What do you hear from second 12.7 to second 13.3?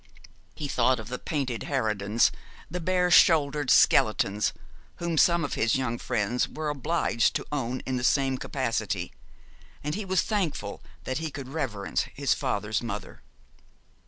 mother.